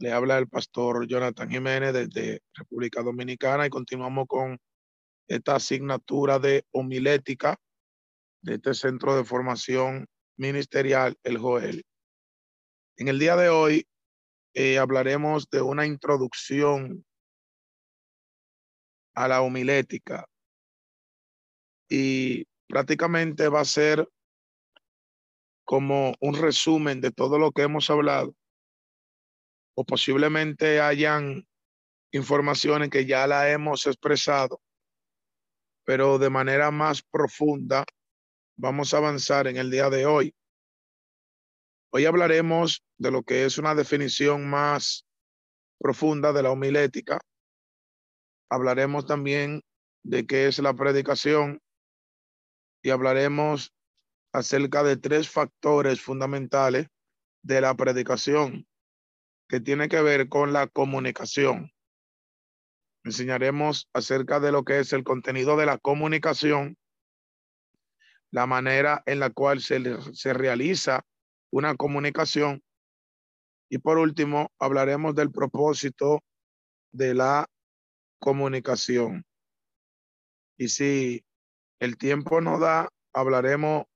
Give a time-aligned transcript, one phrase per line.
[0.00, 4.58] Le habla el pastor Jonathan Jiménez desde República Dominicana y continuamos con
[5.28, 7.58] esta asignatura de homilética
[8.40, 10.06] de este centro de formación
[10.38, 11.84] ministerial, el Joel.
[12.96, 13.86] En el día de hoy
[14.54, 17.04] eh, hablaremos de una introducción
[19.14, 20.24] a la homilética
[21.90, 24.08] y prácticamente va a ser
[25.66, 28.34] como un resumen de todo lo que hemos hablado
[29.80, 31.48] o posiblemente hayan
[32.12, 34.60] informaciones que ya la hemos expresado,
[35.86, 37.86] pero de manera más profunda
[38.58, 40.34] vamos a avanzar en el día de hoy.
[41.94, 45.06] Hoy hablaremos de lo que es una definición más
[45.78, 47.18] profunda de la homilética.
[48.50, 49.62] Hablaremos también
[50.02, 51.58] de qué es la predicación
[52.82, 53.72] y hablaremos
[54.34, 56.86] acerca de tres factores fundamentales
[57.42, 58.66] de la predicación
[59.50, 61.72] que tiene que ver con la comunicación.
[63.02, 66.78] Enseñaremos acerca de lo que es el contenido de la comunicación,
[68.30, 69.82] la manera en la cual se,
[70.14, 71.04] se realiza
[71.50, 72.62] una comunicación
[73.68, 76.22] y por último hablaremos del propósito
[76.92, 77.46] de la
[78.20, 79.24] comunicación.
[80.58, 81.24] Y si
[81.80, 83.86] el tiempo no da, hablaremos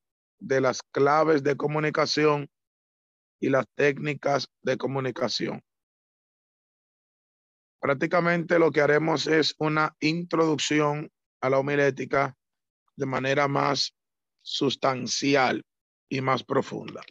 [0.40, 2.48] de las claves de comunicación
[3.44, 5.62] y las técnicas de comunicación.
[7.78, 12.34] Prácticamente lo que haremos es una introducción a la homilética
[12.96, 13.94] de manera más
[14.40, 15.62] sustancial
[16.08, 17.02] y más profunda.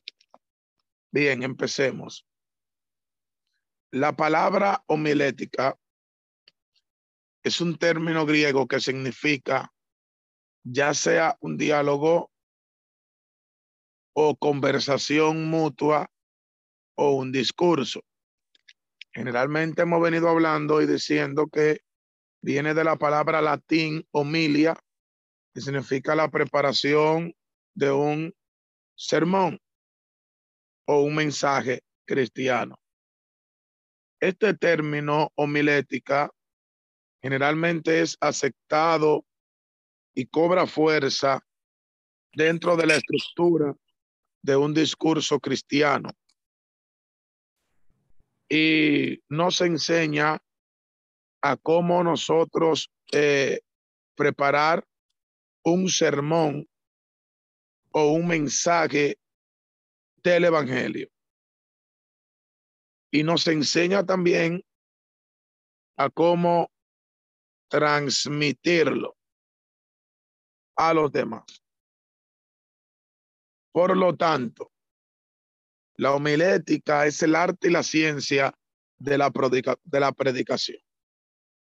[1.12, 2.26] Bien, empecemos.
[3.92, 5.78] La palabra homilética
[7.44, 9.72] es un término griego que significa
[10.64, 12.32] ya sea un diálogo
[14.14, 16.10] o conversación mutua
[16.96, 18.02] o un discurso.
[19.14, 21.82] Generalmente hemos venido hablando y diciendo que
[22.42, 24.76] viene de la palabra latín homilia,
[25.54, 27.34] que significa la preparación
[27.76, 28.34] de un
[28.96, 29.60] sermón
[30.86, 32.76] o un mensaje cristiano.
[34.20, 36.30] Este término homilética
[37.22, 39.26] generalmente es aceptado
[40.16, 41.42] y cobra fuerza
[42.34, 43.76] dentro de la estructura
[44.42, 46.10] de un discurso cristiano
[48.56, 50.40] y nos enseña
[51.42, 53.62] a cómo nosotros eh,
[54.16, 54.88] preparar
[55.64, 56.70] un sermón
[57.90, 59.18] o un mensaje
[60.18, 61.10] del Evangelio.
[63.12, 64.64] Y nos enseña también
[65.98, 66.70] a cómo
[67.70, 69.18] transmitirlo
[70.76, 71.44] a los demás.
[73.72, 74.73] Por lo tanto,
[76.04, 78.54] la homilética es el arte y la ciencia
[78.98, 79.32] de la,
[79.86, 80.80] de la predicación.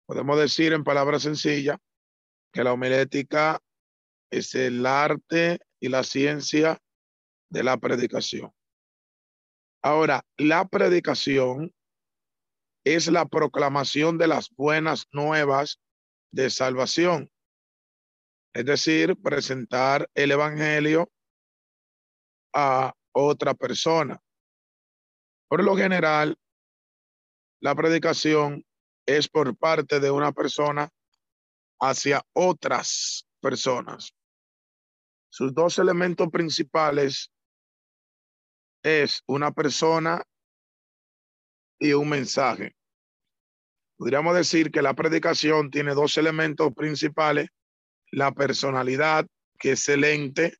[0.07, 1.79] Podemos decir en palabras sencillas
[2.53, 3.59] que la homilética
[4.31, 6.79] es el arte y la ciencia
[7.49, 8.53] de la predicación.
[9.83, 11.75] Ahora, la predicación
[12.85, 15.81] es la proclamación de las buenas nuevas
[16.33, 17.31] de salvación.
[18.53, 21.11] Es decir, presentar el Evangelio
[22.53, 24.21] a otra persona.
[25.49, 26.39] Por lo general,
[27.61, 28.65] la predicación
[29.07, 30.91] es por parte de una persona
[31.81, 34.15] hacia otras personas.
[35.31, 37.31] Sus dos elementos principales
[38.83, 40.23] es una persona
[41.79, 42.77] y un mensaje.
[43.97, 47.49] Podríamos decir que la predicación tiene dos elementos principales,
[48.13, 49.27] la personalidad,
[49.59, 50.57] que es el ente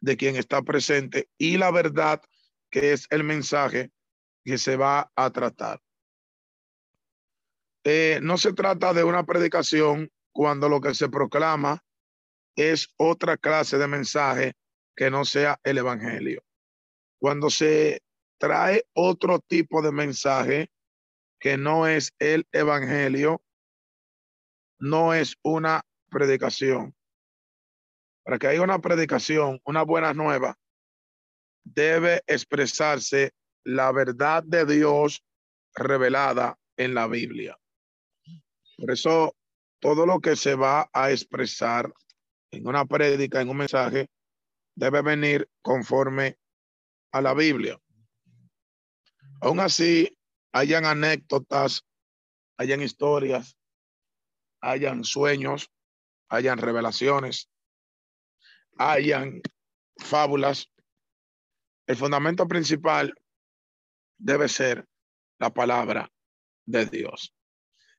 [0.00, 2.22] de quien está presente y la verdad
[2.70, 3.90] que es el mensaje
[4.44, 5.80] que se va a tratar.
[7.84, 11.82] Eh, no se trata de una predicación cuando lo que se proclama
[12.56, 14.54] es otra clase de mensaje
[14.94, 16.42] que no sea el evangelio.
[17.18, 18.02] Cuando se
[18.38, 20.70] trae otro tipo de mensaje
[21.38, 23.42] que no es el evangelio,
[24.78, 26.94] no es una predicación.
[28.22, 30.58] Para que haya una predicación, una buena nueva,
[31.64, 33.32] debe expresarse
[33.64, 35.22] la verdad de Dios
[35.74, 37.58] revelada en la Biblia.
[38.76, 39.34] Por eso
[39.80, 41.92] todo lo que se va a expresar
[42.50, 44.08] en una prédica, en un mensaje,
[44.74, 46.38] debe venir conforme
[47.12, 47.78] a la Biblia.
[49.40, 50.16] Aún así,
[50.52, 51.86] hayan anécdotas,
[52.56, 53.56] hayan historias,
[54.60, 55.70] hayan sueños,
[56.28, 57.48] hayan revelaciones,
[58.80, 59.42] hayan
[59.98, 60.72] fábulas.
[61.86, 63.14] El fundamento principal
[64.18, 64.86] debe ser
[65.38, 66.10] la palabra
[66.64, 67.34] de Dios.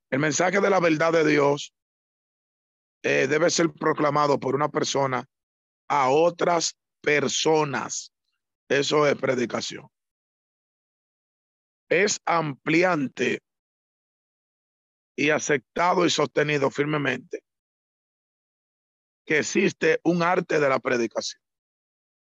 [0.10, 1.74] El mensaje de la verdad de Dios
[3.04, 5.25] eh, debe ser proclamado por una persona
[5.88, 8.12] a otras personas.
[8.68, 9.88] Eso es predicación.
[11.89, 13.44] Es ampliante
[15.16, 17.44] y aceptado y sostenido firmemente
[19.25, 21.41] que existe un arte de la predicación.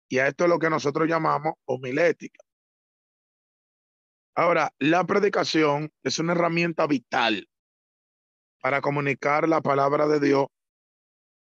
[0.10, 2.44] Y a esto es lo que nosotros llamamos homilética.
[4.36, 7.48] Ahora, la predicación es una herramienta vital
[8.62, 10.48] para comunicar la palabra de Dios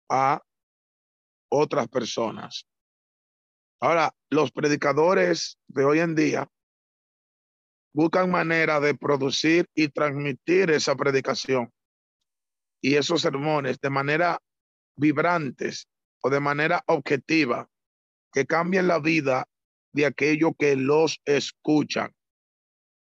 [0.10, 0.42] a
[1.50, 2.68] otras personas.
[3.80, 6.50] Ahora, los predicadores de hoy en día
[7.94, 11.72] buscan manera de producir y transmitir esa predicación
[12.82, 14.40] y esos sermones de manera
[14.98, 15.88] vibrantes
[16.22, 17.70] o de manera objetiva
[18.34, 19.48] que cambien la vida
[19.94, 22.14] de aquellos que los escuchan.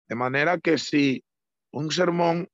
[0.07, 1.23] De manera que si
[1.71, 2.49] un sermón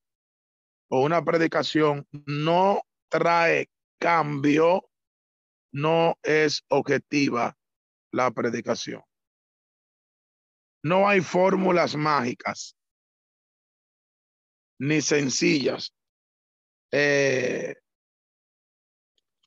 [0.89, 3.69] o una predicación no trae
[3.99, 4.89] cambio,
[5.71, 7.57] no es objetiva
[8.11, 9.01] la predicación.
[10.83, 12.75] No hay fórmulas mágicas
[14.79, 15.93] ni sencillas,
[16.91, 17.75] eh,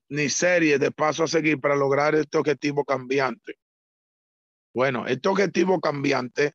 [0.08, 3.58] ni series de paso a seguir para lograr este objetivo cambiante.
[4.75, 6.55] Bueno, este objetivo cambiante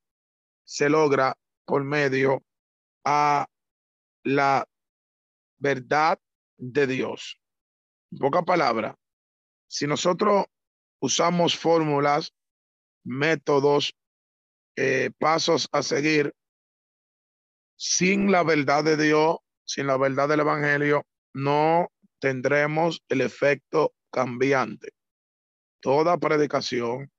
[0.64, 2.44] se logra por medio
[3.04, 3.48] a
[4.24, 4.68] la
[5.58, 6.20] verdad
[6.58, 7.40] de Dios.
[8.12, 8.96] En poca palabra,
[9.68, 10.46] si nosotros
[11.00, 12.34] usamos fórmulas,
[13.04, 13.94] métodos,
[14.76, 16.34] eh, pasos a seguir,
[17.76, 21.90] sin la verdad de Dios, sin la verdad del Evangelio, no
[22.22, 24.94] tendremos el efecto cambiante.
[25.82, 27.12] Toda predicación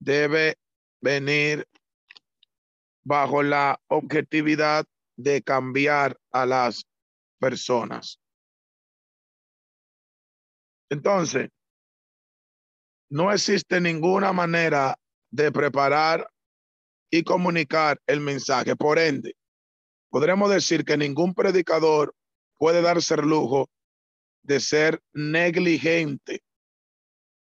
[0.00, 0.56] debe
[1.00, 1.68] venir
[3.04, 4.86] bajo la objetividad
[5.16, 6.86] de cambiar a las
[7.38, 8.18] personas.
[10.88, 11.50] Entonces,
[13.10, 14.98] no existe ninguna manera
[15.30, 16.26] de preparar
[17.10, 18.74] y comunicar el mensaje.
[18.76, 19.36] Por ende,
[20.08, 22.14] podremos decir que ningún predicador
[22.56, 23.68] puede darse el lujo
[24.42, 26.42] de ser negligente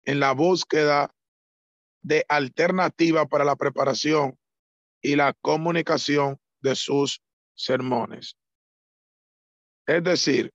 [0.03, 1.13] en la búsqueda
[2.01, 4.37] de alternativa para la preparación
[5.01, 7.21] y la comunicación de sus
[7.55, 8.37] sermones.
[9.85, 10.51] Es decir,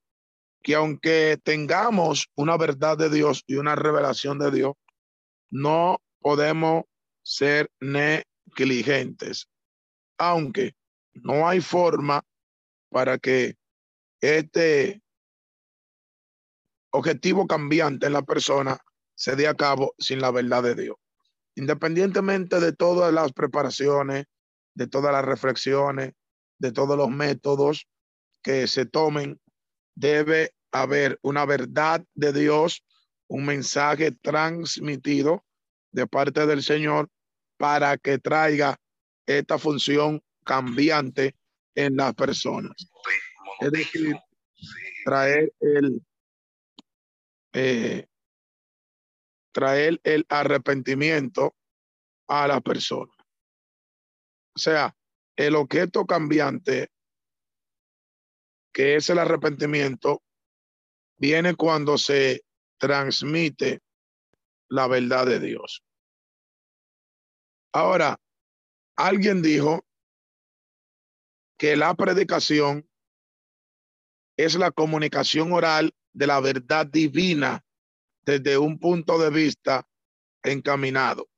[0.63, 4.73] que aunque tengamos una verdad de Dios y una revelación de Dios,
[5.49, 6.85] no podemos
[7.23, 9.47] ser negligentes,
[10.17, 10.75] aunque
[11.13, 12.23] no hay forma
[12.89, 13.55] para que
[14.21, 15.01] este
[16.91, 18.77] objetivo cambiante en la persona
[19.15, 20.95] se dé a cabo sin la verdad de Dios.
[21.55, 24.25] Independientemente de todas las preparaciones,
[24.75, 26.13] de todas las reflexiones,
[26.59, 27.87] de todos los métodos
[28.43, 29.39] que se tomen,
[29.95, 32.83] debe haber una verdad de Dios,
[33.27, 35.43] un mensaje transmitido
[35.91, 37.09] de parte del Señor
[37.57, 38.77] para que traiga
[39.25, 41.35] esta función cambiante
[41.75, 42.89] en las personas.
[43.59, 44.15] Es decir,
[45.03, 46.01] traer el,
[47.59, 48.07] eh,
[49.51, 51.55] traer el arrepentimiento
[52.27, 53.11] a la persona.
[54.55, 54.95] O sea,
[55.35, 56.91] el objeto cambiante,
[58.71, 60.21] que es el arrepentimiento,
[61.17, 62.45] viene cuando se
[62.77, 63.81] transmite
[64.69, 65.83] la verdad de Dios.
[67.73, 68.19] Ahora,
[68.95, 69.83] alguien dijo
[71.57, 72.87] que la predicación
[74.37, 77.63] es la comunicación oral de la verdad divina
[78.25, 79.87] desde un punto de vista
[80.43, 81.29] encaminado.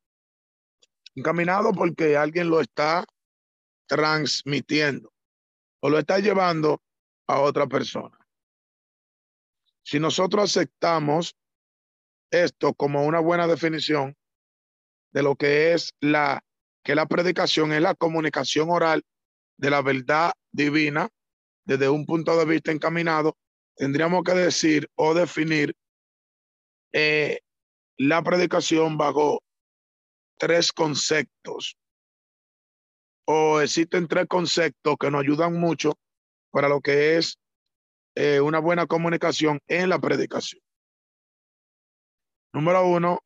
[1.15, 3.05] Encaminado porque alguien lo está
[3.87, 5.11] transmitiendo
[5.81, 6.81] o lo está llevando
[7.27, 8.17] a otra persona.
[9.83, 11.35] Si nosotros aceptamos
[12.31, 14.15] esto como una buena definición
[15.11, 16.41] de lo que es la
[16.85, 19.03] que la predicación es la comunicación oral
[19.57, 21.09] de la verdad divina
[21.65, 23.37] desde un punto de vista encaminado,
[23.79, 25.73] tendríamos que decir o definir
[26.91, 27.39] eh,
[27.97, 29.41] la predicación bajo
[30.37, 31.77] tres conceptos.
[33.25, 35.97] O existen tres conceptos que nos ayudan mucho
[36.51, 37.39] para lo que es
[38.15, 40.61] eh, una buena comunicación en la predicación.
[42.51, 43.23] Número uno,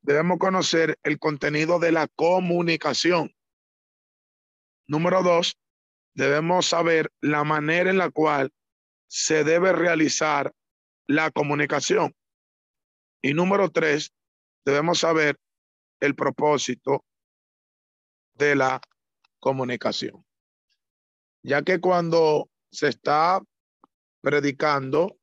[0.00, 3.34] debemos conocer el contenido de la comunicación.
[4.86, 5.58] Número dos,
[6.14, 8.50] debemos saber la manera en la cual
[9.08, 10.52] se debe realizar
[11.06, 12.14] la comunicación.
[13.22, 14.12] Y número tres,
[14.64, 15.38] debemos saber
[16.00, 17.04] el propósito
[18.34, 18.80] de la
[19.40, 20.24] comunicación.
[21.42, 23.42] Ya que cuando se está
[24.20, 25.16] predicando,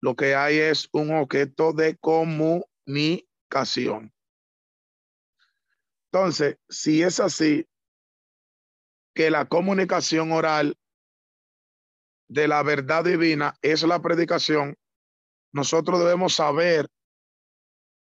[0.00, 4.12] lo que hay es un objeto de comunicación.
[6.12, 7.66] Entonces, si es así,
[9.14, 10.76] que la comunicación oral
[12.28, 14.76] de la verdad divina es la predicación,
[15.52, 16.88] nosotros debemos saber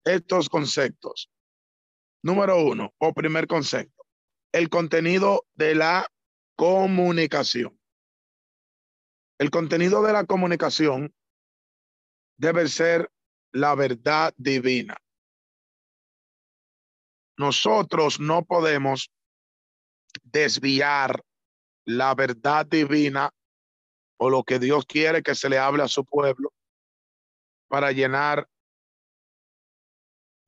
[0.04, 1.30] estos conceptos.
[2.22, 4.06] Número uno, o primer concepto,
[4.52, 6.08] el contenido de la
[6.56, 7.78] comunicación.
[9.38, 11.14] El contenido de la comunicación
[12.38, 13.10] debe ser
[13.52, 14.96] la verdad divina.
[17.36, 19.10] Nosotros no podemos
[20.22, 21.22] desviar
[21.84, 23.30] la verdad divina
[24.16, 26.52] o lo que Dios quiere que se le hable a su pueblo
[27.68, 28.48] para llenar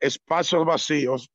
[0.01, 1.31] espacios vacíos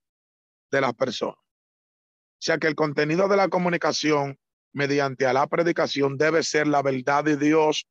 [0.72, 1.38] de las personas.
[1.38, 4.40] O sea que el contenido de la comunicación
[4.74, 7.88] mediante a la predicación debe ser la verdad de Dios,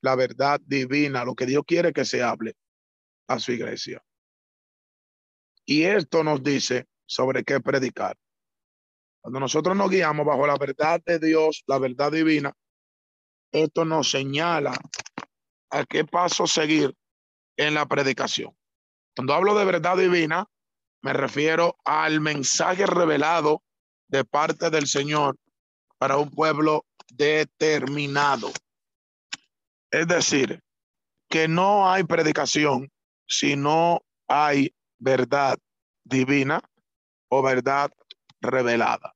[0.00, 2.56] la verdad divina, lo que Dios quiere que se hable
[3.28, 4.02] a su iglesia.
[5.64, 8.16] Y esto nos dice sobre qué predicar.
[9.20, 12.52] Cuando nosotros nos guiamos bajo la verdad de Dios, la verdad divina,
[13.52, 14.72] esto nos señala
[15.70, 16.94] a qué paso seguir
[17.56, 18.56] en la predicación.
[19.14, 20.46] Cuando hablo de verdad divina,
[21.02, 23.62] me refiero al mensaje revelado
[24.08, 25.36] de parte del Señor
[25.98, 28.50] para un pueblo determinado.
[29.90, 30.62] Es decir,
[31.28, 32.90] que no hay predicación
[33.26, 35.58] si no hay verdad
[36.04, 36.60] divina
[37.28, 37.90] o verdad
[38.40, 39.14] revelada.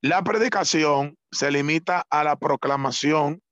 [0.00, 3.42] La predicación se limita a la proclamación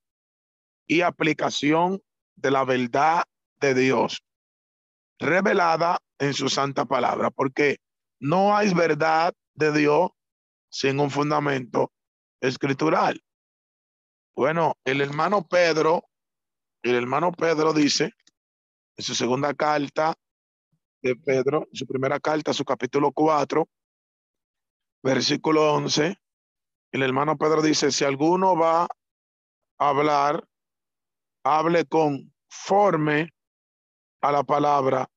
[0.86, 2.00] y aplicación
[2.34, 3.24] de la verdad
[3.60, 4.24] de Dios
[5.18, 7.76] revelada en su santa palabra, porque
[8.20, 10.10] no hay verdad de Dios
[10.70, 11.92] sin un fundamento
[12.40, 13.22] escritural.
[14.34, 16.04] Bueno, el hermano Pedro,
[16.82, 18.12] el hermano Pedro dice
[18.96, 20.14] en su segunda carta
[21.02, 23.68] de Pedro, su primera carta, su capítulo 4,
[25.02, 26.16] versículo 11,
[26.94, 30.46] el hermano Pedro dice, si alguno va a hablar,
[31.44, 33.30] hable conforme
[34.20, 35.10] a la palabra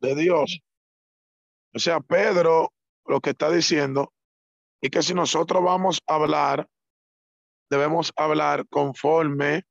[0.00, 0.60] de Dios.
[1.74, 2.72] O sea, Pedro
[3.04, 4.12] lo que está diciendo
[4.80, 6.68] es que si nosotros vamos a hablar,
[7.68, 9.64] debemos hablar conforme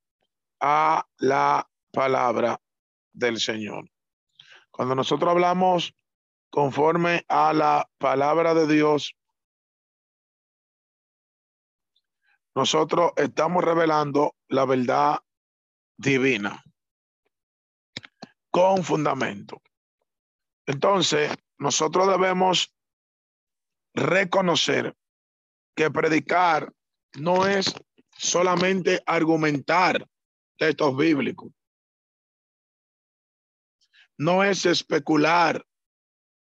[0.60, 2.62] a la palabra
[3.14, 3.90] del Señor.
[4.70, 5.94] Cuando nosotros hablamos
[6.52, 9.16] conforme a la palabra de Dios,
[12.56, 15.20] nosotros estamos revelando la verdad
[15.98, 16.64] divina
[18.50, 19.62] con fundamento.
[20.66, 22.74] Entonces, nosotros debemos
[23.94, 24.96] reconocer
[25.76, 26.74] que predicar
[27.18, 27.74] no es
[28.18, 30.08] solamente argumentar
[30.58, 31.52] textos bíblicos.
[34.18, 35.66] No es especular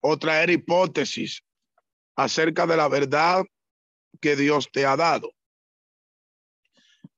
[0.01, 1.43] o traer hipótesis
[2.15, 3.43] acerca de la verdad
[4.21, 5.33] que Dios te ha dado.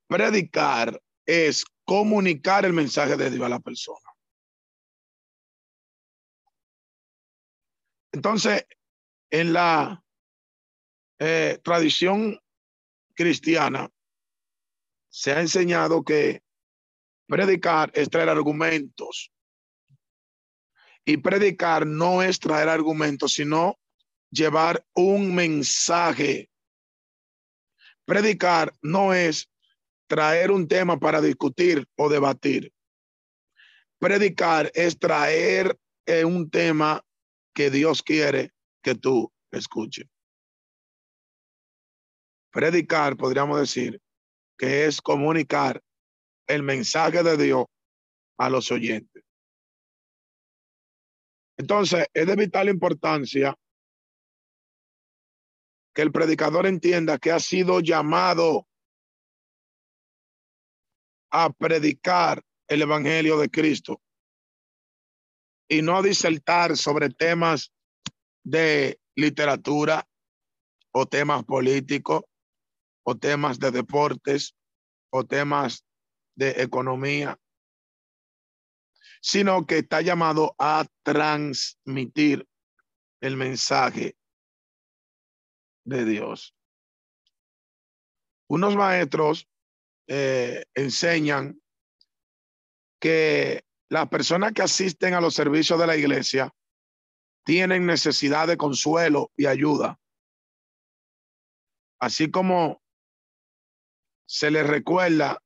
[0.07, 4.00] Predicar es comunicar el mensaje de Dios a la persona.
[8.12, 8.65] Entonces,
[9.29, 10.03] en la
[11.19, 12.39] eh, tradición
[13.13, 13.89] cristiana
[15.09, 16.43] se ha enseñado que
[17.27, 19.31] predicar es traer argumentos.
[21.05, 23.79] Y predicar no es traer argumentos, sino
[24.31, 26.50] llevar un mensaje.
[28.05, 29.50] Predicar no es
[30.07, 32.71] traer un tema para discutir o debatir.
[34.00, 37.01] Predicar es traer eh, un tema
[37.53, 38.51] que Dios quiere
[38.83, 40.07] que tú escuches.
[42.51, 44.01] Predicar, podríamos decir,
[44.57, 45.81] que es comunicar
[46.47, 47.65] el mensaje de Dios
[48.38, 49.24] a los oyentes.
[51.57, 53.57] Entonces, es de vital importancia
[55.93, 58.67] que el predicador entienda que ha sido llamado
[61.38, 64.01] a predicar el Evangelio de Cristo
[65.68, 67.74] y no disertar sobre temas
[68.46, 70.08] de literatura
[70.94, 72.24] o temas políticos
[73.04, 74.56] o temas de deportes
[75.10, 75.86] o temas
[76.36, 77.38] de economía,
[79.20, 82.48] sino que está llamado a transmitir
[83.20, 84.15] el mensaje
[85.84, 86.56] de Dios.
[88.48, 89.50] Unos maestros
[90.07, 91.59] eh, enseñan
[93.00, 96.53] que las personas que asisten a los servicios de la iglesia
[97.43, 100.00] tienen necesidad de consuelo y ayuda.
[102.00, 102.81] Así como
[104.27, 105.39] se les recuerda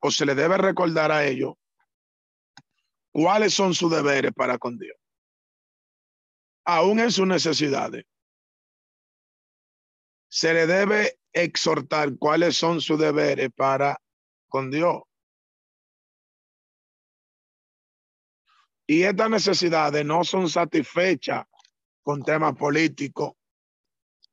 [0.00, 1.54] o se les debe recordar a ellos
[3.12, 4.96] cuáles son sus deberes para con Dios,
[6.64, 8.04] aún en sus necesidades.
[10.36, 13.98] Se le debe exhortar cuáles son sus deberes para
[14.48, 15.02] con Dios.
[18.86, 21.46] Y estas necesidades no son satisfechas
[22.02, 23.32] con temas políticos,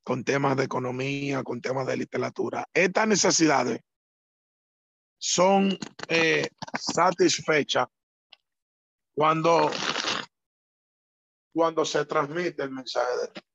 [0.03, 2.67] con temas de economía, con temas de literatura.
[2.74, 3.79] Estas necesidades
[5.17, 5.69] son
[6.10, 7.88] eh, satisfechas
[9.15, 9.72] cuando,
[11.53, 13.52] cuando se transmite el mensaje de Dios.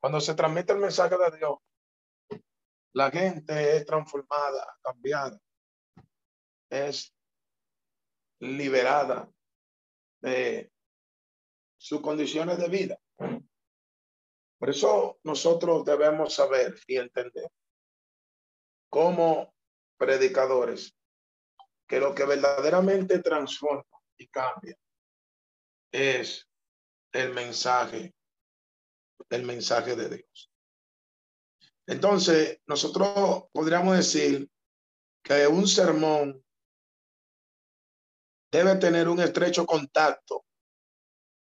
[0.00, 1.58] Cuando se transmite el mensaje de Dios,
[2.94, 5.38] la gente es transformada, cambiada,
[6.70, 7.14] es
[8.40, 9.30] liberada
[10.22, 10.72] de
[11.78, 12.98] sus condiciones de vida.
[14.58, 17.50] Por eso nosotros debemos saber y entender
[18.90, 19.54] como
[19.96, 20.94] predicadores
[21.86, 24.76] que lo que verdaderamente transforma y cambia
[25.92, 26.46] es
[27.12, 28.14] el mensaje,
[29.28, 30.50] el mensaje de Dios.
[31.86, 34.48] Entonces, nosotros podríamos decir
[35.22, 36.44] que un sermón
[38.50, 40.44] debe tener un estrecho contacto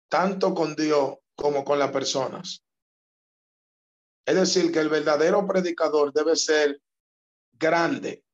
[0.08, 2.62] tanto con Dios como con las personas.
[4.24, 6.80] Es decir, que el verdadero predicador debe ser
[7.52, 8.24] grande,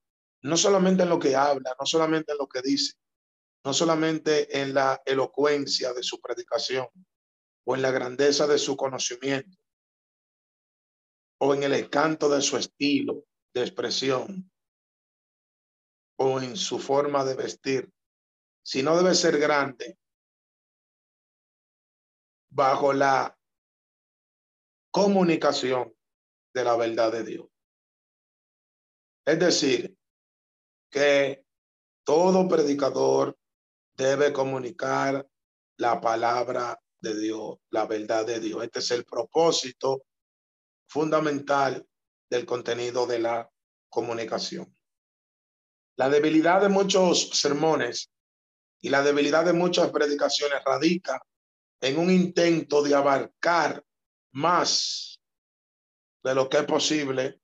[0.42, 2.94] no solamente en lo que habla, no solamente en lo que dice,
[3.64, 6.88] no solamente en la elocuencia de su predicación
[7.64, 9.58] o en la grandeza de su conocimiento
[11.40, 14.50] o en el encanto de su estilo de expresión
[16.16, 17.92] o en su forma de vestir,
[18.64, 19.98] si no debe ser grande,
[22.50, 23.36] bajo la
[24.92, 25.92] comunicación
[26.54, 27.46] de la verdad de Dios.
[29.26, 29.96] Es decir,
[30.90, 31.44] que
[32.04, 33.36] todo predicador
[33.96, 35.28] debe comunicar
[35.78, 38.62] la palabra de Dios, la verdad de Dios.
[38.64, 40.06] Este es el propósito
[40.86, 41.86] fundamental
[42.30, 43.50] del contenido de la
[43.90, 44.74] comunicación.
[45.96, 48.10] La debilidad de muchos sermones
[48.80, 51.20] y la debilidad de muchas predicaciones radica
[51.80, 53.84] en un intento de abarcar
[54.32, 55.20] más
[56.22, 57.40] de lo que es posible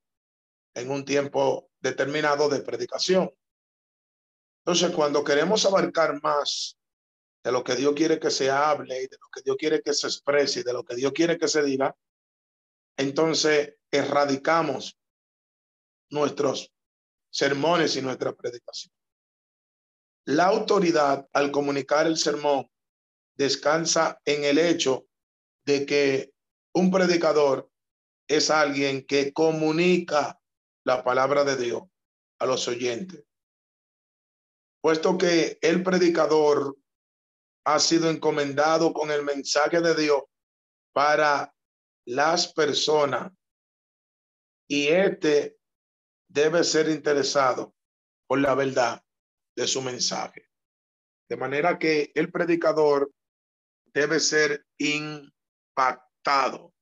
[0.73, 3.29] en un tiempo determinado de predicación.
[4.63, 6.78] Entonces, cuando queremos abarcar más
[7.49, 9.91] de lo que Dios quiere que se hable y de lo que Dios quiere que
[9.91, 11.97] se exprese y de lo que Dios quiere que se diga,
[12.95, 14.99] entonces erradicamos
[16.11, 16.71] nuestros
[17.31, 18.93] sermones y nuestra predicación.
[20.25, 22.69] La autoridad al comunicar el sermón
[23.35, 25.07] descansa en el hecho
[25.65, 26.31] de que
[26.75, 27.67] un predicador
[28.27, 30.39] es alguien que comunica
[30.83, 31.81] la palabra de Dios
[32.37, 33.23] a los oyentes.
[34.81, 36.77] Puesto que el predicador
[37.73, 40.23] ha sido encomendado con el mensaje de Dios
[40.91, 41.53] para
[42.07, 43.31] las personas
[44.67, 45.55] y este
[46.27, 47.75] debe ser interesado
[48.27, 49.03] por la verdad
[49.55, 50.49] de su mensaje.
[51.29, 53.11] De manera que el predicador
[53.93, 56.73] debe ser impactado.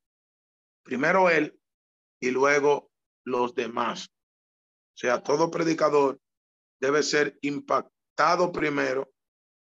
[0.84, 1.60] Primero él
[2.21, 2.91] y luego
[3.26, 4.08] los demás.
[4.08, 6.21] O sea, todo predicador
[6.80, 9.12] debe ser impactado primero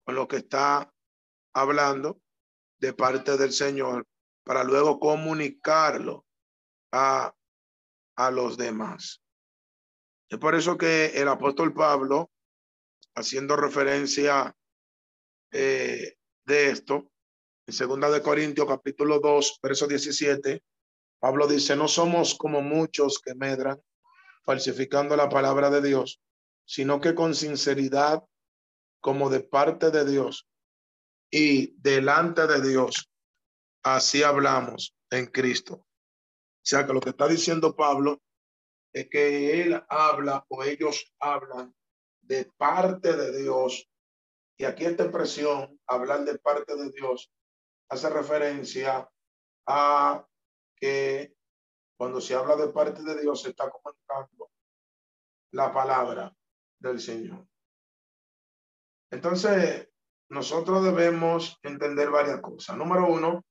[0.04, 0.92] con lo que está
[1.60, 2.20] hablando
[2.78, 4.06] de parte del Señor
[4.44, 6.24] para luego comunicarlo
[6.92, 7.34] a,
[8.16, 9.22] a los demás.
[10.28, 12.30] Es por eso que el apóstol Pablo
[13.14, 14.54] haciendo referencia
[15.50, 17.10] eh, de esto,
[17.66, 20.62] en segunda de Corintios capítulo 2, verso 17,
[21.18, 23.82] Pablo dice, no somos como muchos que medran
[24.44, 26.20] falsificando la palabra de Dios,
[26.64, 28.22] sino que con sinceridad,
[29.00, 30.48] como de parte de Dios
[31.30, 33.10] y delante de Dios,
[33.82, 35.74] así hablamos en Cristo.
[35.74, 35.84] O
[36.62, 38.20] sea que lo que está diciendo Pablo
[38.92, 41.74] es que él habla o ellos hablan
[42.22, 43.88] de parte de Dios.
[44.56, 47.30] Y aquí esta expresión, hablar de parte de Dios,
[47.88, 49.08] hace referencia
[49.66, 50.26] a
[50.76, 51.34] que
[51.96, 54.50] cuando se habla de parte de Dios se está comunicando
[55.52, 56.34] la palabra
[56.78, 57.46] del Señor.
[59.10, 59.87] Entonces,
[60.30, 62.76] nosotros debemos entender varias cosas.
[62.76, 63.44] Número uno,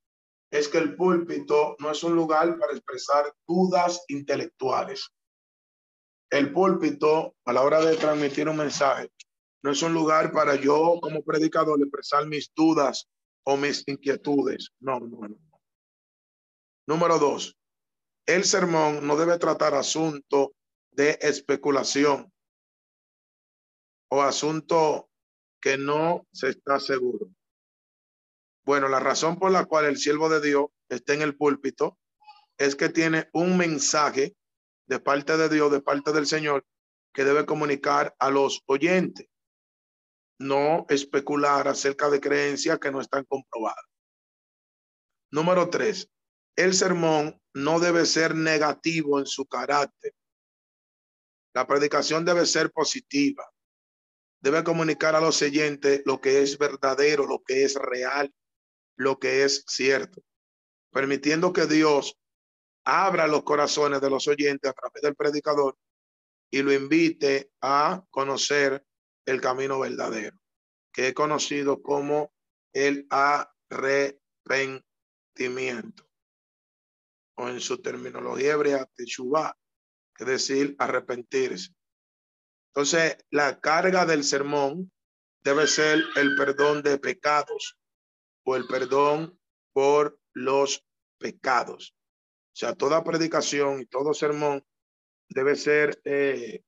[0.52, 5.12] es que el púlpito no es un lugar para expresar dudas intelectuales.
[6.30, 9.12] El púlpito, a la hora de transmitir un mensaje,
[9.64, 13.08] no es un lugar para yo como predicador expresar mis dudas
[13.44, 14.72] o mis inquietudes.
[14.80, 15.38] No, no, no.
[16.88, 17.58] Número dos,
[18.26, 20.54] el sermón no debe tratar asunto
[20.92, 22.32] de especulación
[24.10, 25.10] o asunto
[25.62, 27.30] que no se está seguro.
[28.66, 31.98] Bueno, la razón por la cual el siervo de Dios está en el púlpito
[32.58, 34.36] es que tiene un mensaje
[34.88, 36.66] de parte de Dios, de parte del Señor,
[37.14, 39.28] que debe comunicar a los oyentes,
[40.40, 43.86] no especular acerca de creencias que no están comprobadas.
[45.32, 46.10] Número tres,
[46.56, 50.14] el sermón no debe ser negativo en su carácter.
[51.54, 53.44] La predicación debe ser positiva.
[54.40, 58.34] Debe comunicar a los oyentes lo que es verdadero, lo que es real,
[58.96, 60.24] lo que es cierto,
[60.92, 62.18] permitiendo que Dios
[62.84, 65.78] abra los corazones de los oyentes a través del predicador
[66.50, 68.86] y lo invite a conocer
[69.26, 70.38] el camino verdadero,
[70.94, 72.34] que he conocido como
[72.74, 76.08] el arrepentimiento,
[77.36, 79.58] o en su terminología hebrea, teshuva,
[80.16, 81.74] que es decir, arrepentirse.
[82.78, 84.92] Entonces, la carga del sermón
[85.44, 87.76] debe ser el perdón de pecados,
[88.46, 89.42] o el perdón
[89.74, 90.86] por los
[91.18, 91.96] pecados.
[91.98, 94.64] O sea, toda predicación y todo sermón
[95.28, 96.62] debe ser eh,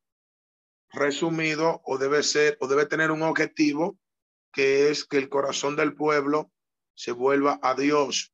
[0.89, 3.99] resumido o debe ser o debe tener un objetivo
[4.51, 6.51] que es que el corazón del pueblo
[6.95, 8.33] se vuelva a Dios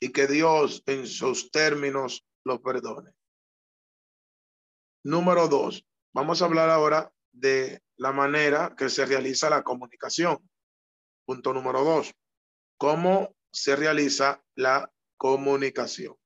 [0.00, 3.14] y que Dios en sus términos lo perdone.
[5.02, 10.38] Número dos, vamos a hablar ahora de la manera que se realiza la comunicación.
[11.24, 12.14] Punto número dos
[12.80, 16.16] cómo se realiza la comunicación.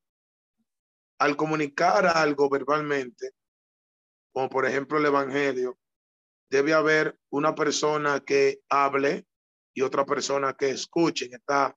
[1.18, 3.32] Al comunicar algo verbalmente,
[4.32, 5.76] como por ejemplo el Evangelio,
[6.48, 9.26] debe haber una persona que hable
[9.74, 11.24] y otra persona que escuche.
[11.24, 11.76] Está,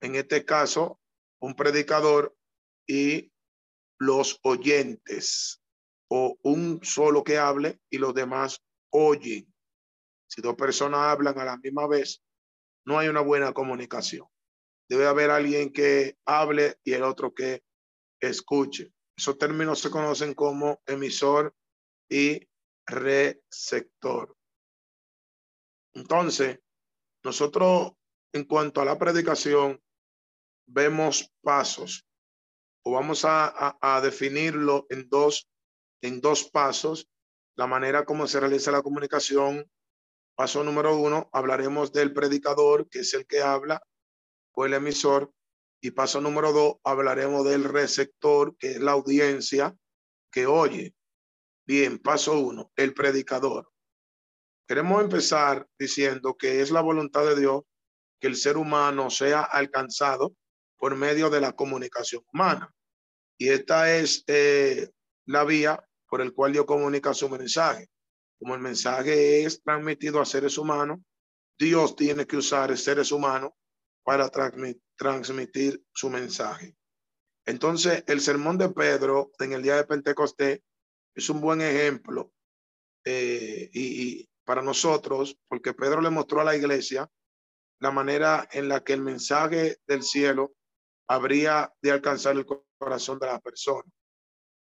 [0.00, 0.98] en este caso,
[1.40, 2.34] un predicador
[2.88, 3.30] y
[3.96, 5.59] los oyentes,
[6.10, 9.52] o un solo que hable y los demás oyen.
[10.28, 12.22] Si dos personas hablan a la misma vez,
[12.84, 14.26] no hay una buena comunicación.
[14.88, 17.62] Debe haber alguien que hable y el otro que
[18.20, 18.92] escuche.
[19.16, 21.54] Esos términos se conocen como emisor
[22.08, 22.48] y
[22.86, 24.36] receptor.
[25.94, 26.58] Entonces,
[27.22, 27.92] nosotros
[28.32, 29.82] en cuanto a la predicación,
[30.66, 32.06] vemos pasos
[32.82, 35.48] o vamos a, a, definirlo en dos,
[36.02, 37.08] en dos pasos,
[37.56, 39.70] la manera como se realiza la comunicación
[40.40, 43.82] Paso número uno, hablaremos del predicador, que es el que habla,
[44.52, 45.30] o el emisor.
[45.82, 49.76] Y paso número dos, hablaremos del receptor, que es la audiencia
[50.32, 50.94] que oye.
[51.66, 53.70] Bien, paso uno, el predicador.
[54.66, 57.64] Queremos empezar diciendo que es la voluntad de Dios
[58.18, 60.34] que el ser humano sea alcanzado
[60.78, 62.74] por medio de la comunicación humana.
[63.36, 64.88] Y esta es eh,
[65.26, 67.88] la vía por el cual Dios comunica su mensaje
[68.40, 71.00] como el mensaje es transmitido a seres humanos,
[71.58, 73.52] Dios tiene que usar seres humanos
[74.02, 74.30] para
[74.96, 76.74] transmitir su mensaje.
[77.44, 80.60] Entonces, el sermón de Pedro en el día de Pentecostés
[81.14, 82.32] es un buen ejemplo
[83.04, 87.10] eh, y, y para nosotros, porque Pedro le mostró a la iglesia
[87.78, 90.54] la manera en la que el mensaje del cielo
[91.08, 92.46] habría de alcanzar el
[92.78, 93.84] corazón de la persona.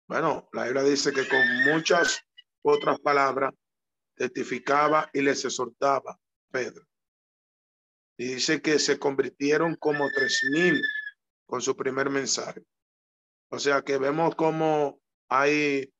[0.08, 2.22] Bueno, la Biblia dice que con muchas
[2.62, 3.52] otras palabras,
[4.16, 6.18] testificaba y les exhortaba
[6.50, 6.86] Pedro.
[8.18, 10.80] Y dice que se convirtieron como tres mil
[11.46, 12.64] con su primer mensaje.
[13.50, 15.92] O sea que vemos como hay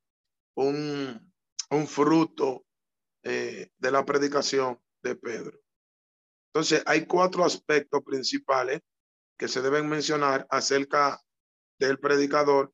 [0.54, 1.32] un,
[1.70, 2.64] un fruto
[3.22, 5.60] eh, de la predicación de Pedro.
[6.52, 8.80] Entonces, hay cuatro aspectos principales
[9.38, 11.20] que se deben mencionar acerca
[11.78, 12.72] del predicador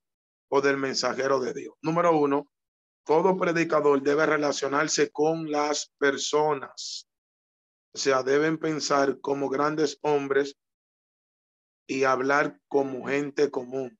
[0.54, 1.74] o del mensajero de Dios.
[1.80, 2.50] Número uno,
[3.06, 7.08] todo predicador debe relacionarse con las personas.
[7.94, 10.58] O sea, deben pensar como grandes hombres
[11.86, 13.98] y hablar como gente común.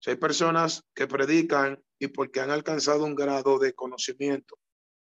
[0.00, 4.58] Si hay personas que predican y porque han alcanzado un grado de conocimiento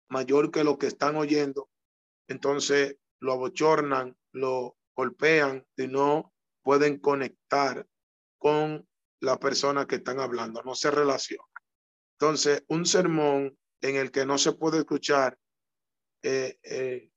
[0.10, 1.70] mayor que lo que están oyendo,
[2.28, 7.88] entonces lo abochornan, lo golpean y no pueden conectar
[8.40, 8.88] con
[9.22, 11.48] la persona que están hablando, no se relacionan.
[12.20, 15.38] Entonces, un sermón en el que no se puede escuchar
[16.24, 17.10] eh, eh,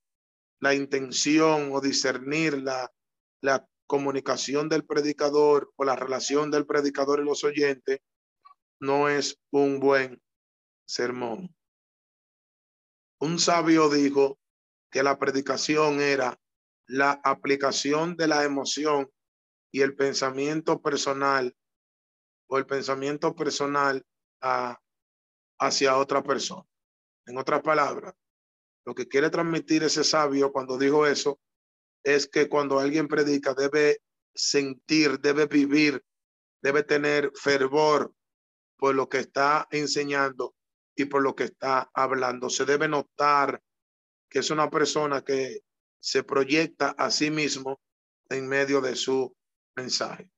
[0.61, 2.91] la intención o discernir la,
[3.41, 8.01] la comunicación del predicador o la relación del predicador y los oyentes,
[8.81, 10.23] no es un buen
[10.87, 11.55] sermón.
[13.19, 14.39] Un sabio dijo
[14.91, 16.39] que la predicación era
[16.87, 19.11] la aplicación de la emoción
[19.73, 21.55] y el pensamiento personal
[22.47, 24.05] o el pensamiento personal
[25.59, 26.65] hacia otra persona.
[27.27, 28.15] En otras palabras,
[28.85, 31.41] lo que quiere transmitir ese sabio cuando dijo eso
[32.03, 34.03] es que cuando alguien predica debe
[34.35, 36.05] sentir, debe vivir,
[36.61, 38.13] debe tener fervor
[38.77, 40.55] por lo que está enseñando
[40.95, 42.51] y por lo que está hablando.
[42.51, 43.63] Se debe notar
[44.29, 45.61] que es una persona que
[46.01, 47.81] se proyecta a sí mismo
[48.29, 49.35] en medio de su
[49.75, 50.31] mensaje.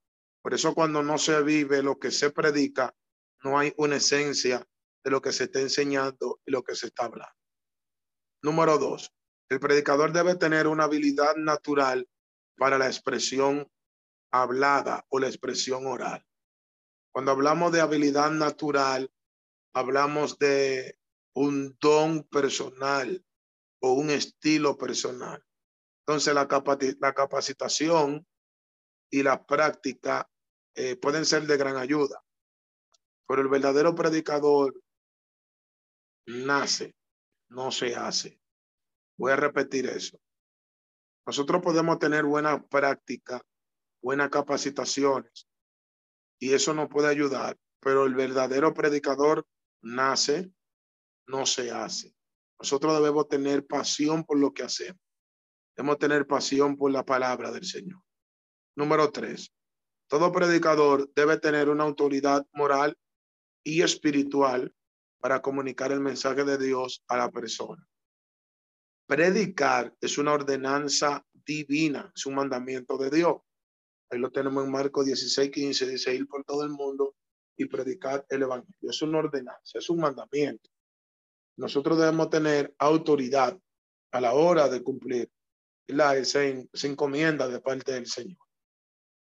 [0.47, 2.95] Por eso cuando no se vive lo que se predica,
[3.43, 4.65] no hay una esencia
[5.03, 7.35] de lo que se está enseñando y lo que se está hablando.
[8.45, 9.13] Número dos,
[9.49, 12.09] el predicador debe tener una habilidad natural
[12.57, 13.69] para la expresión
[14.31, 16.25] hablada o la expresión oral.
[17.11, 19.11] Cuando hablamos de habilidad natural,
[19.75, 20.97] hablamos de
[21.35, 23.27] un don personal
[23.81, 25.45] o un estilo personal.
[26.07, 28.25] Entonces, la, capacitación
[29.11, 30.31] y la práctica
[30.77, 32.23] eh, pueden ser de gran ayuda,
[33.27, 34.79] pero el verdadero predicador
[36.27, 36.95] nace,
[37.49, 38.39] no se hace.
[39.17, 40.21] Voy a repetir eso.
[41.27, 43.41] Nosotros podemos tener buena práctica,
[44.03, 45.49] buenas capacitaciones,
[46.39, 49.47] y eso nos puede ayudar, pero el verdadero predicador
[49.83, 50.53] nace,
[51.27, 52.15] no se hace.
[52.61, 55.01] Nosotros debemos tener pasión por lo que hacemos.
[55.75, 58.03] Debemos tener pasión por la palabra del Señor.
[58.77, 59.51] Número tres,
[60.09, 62.97] todo predicador debe tener una autoridad moral
[63.64, 64.75] y espiritual
[65.21, 67.87] para comunicar el mensaje de Dios a la persona.
[69.07, 73.37] Predicar es una ordenanza divina, es un mandamiento de Dios.
[74.11, 77.16] Ahí lo tenemos en Marcos 16, 15, dice ir por todo el mundo
[77.57, 78.90] y predicar el evangelio.
[78.90, 80.71] Es una ordenanza, es un mandamiento.
[81.57, 83.59] Nosotros debemos tener autoridad
[84.12, 85.31] a la hora de cumplir
[85.88, 88.46] la esa, encomienda de parte del Señor.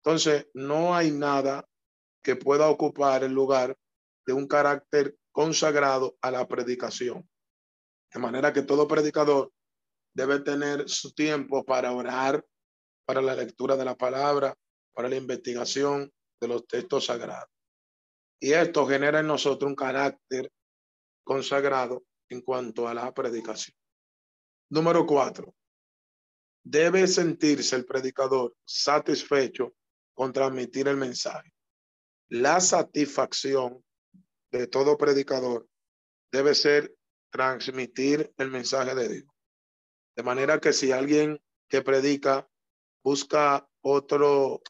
[0.02, 1.66] Entonces, no hay nada
[2.22, 3.76] que pueda ocupar el lugar
[4.26, 7.28] de un carácter consagrado a la predicación.
[8.12, 9.52] De manera que todo predicador
[10.14, 12.44] debe tener su tiempo para orar,
[13.06, 14.54] para la lectura de la palabra,
[14.92, 17.50] para la investigación de los textos sagrados.
[18.40, 20.50] Y esto genera en nosotros un carácter
[21.22, 23.76] consagrado en cuanto a la predicación.
[24.70, 25.54] Número cuatro,
[26.64, 29.74] debe sentirse el predicador satisfecho
[30.20, 31.50] con transmitir el mensaje.
[32.28, 33.82] La satisfacción
[34.52, 35.66] de todo predicador
[36.30, 36.94] debe ser
[37.30, 39.32] transmitir el mensaje de Dios.
[40.14, 42.46] De manera que si alguien que predica
[43.02, 44.60] busca otro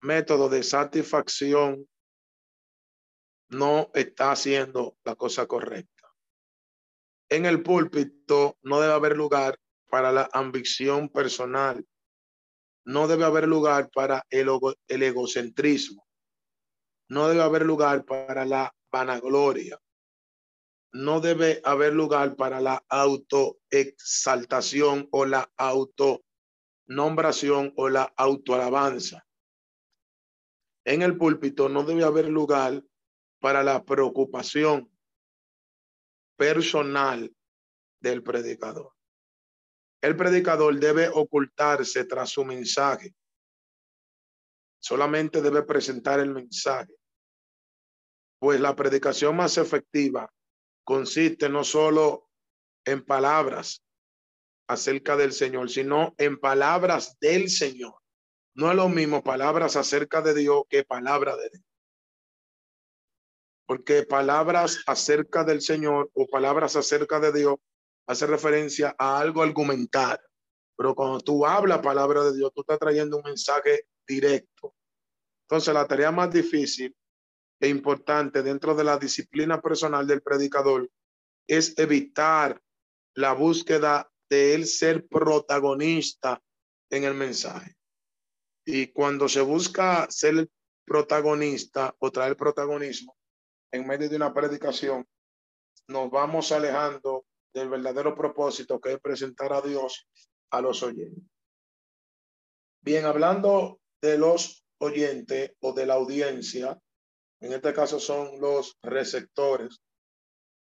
[0.00, 1.86] método de satisfacción,
[3.50, 6.08] no está haciendo la cosa correcta.
[7.28, 11.86] En el púlpito no debe haber lugar para la ambición personal.
[12.88, 14.48] No debe haber lugar para el,
[14.88, 16.06] el egocentrismo.
[17.08, 19.78] No debe haber lugar para la vanagloria
[20.92, 29.26] no debe haber lugar para la autoexaltación o la autonombración o la autoalabanza.
[30.84, 32.82] En el púlpito no debe haber lugar
[33.40, 34.90] para la preocupación
[36.36, 37.32] personal
[38.00, 38.97] del predicador.
[40.00, 43.14] El predicador debe ocultarse tras su mensaje.
[44.80, 46.94] Solamente debe presentar el mensaje.
[48.38, 50.32] Pues la predicación más efectiva
[50.84, 52.30] consiste no solo
[52.84, 53.82] en palabras
[54.68, 57.94] acerca del Señor, sino en palabras del Señor.
[58.54, 61.64] No es lo mismo palabras acerca de Dios que palabra de Dios.
[63.66, 67.56] Porque palabras acerca del Señor o palabras acerca de Dios
[68.08, 70.18] hace referencia a algo argumental.
[70.76, 74.74] Pero cuando tú hablas palabra de Dios, tú estás trayendo un mensaje directo.
[75.42, 76.94] Entonces, la tarea más difícil
[77.60, 80.88] e importante dentro de la disciplina personal del predicador
[81.46, 82.60] es evitar
[83.14, 86.40] la búsqueda de él ser protagonista
[86.90, 87.76] en el mensaje.
[88.64, 90.48] Y cuando se busca ser
[90.86, 93.16] protagonista o traer protagonismo
[93.72, 95.06] en medio de una predicación,
[95.88, 100.06] nos vamos alejando del verdadero propósito que es presentar a Dios
[100.50, 101.24] a los oyentes.
[102.80, 106.78] Bien, hablando de los oyentes o de la audiencia,
[107.40, 109.80] en este caso son los receptores.